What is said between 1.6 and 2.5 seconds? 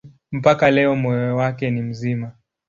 ni mzima.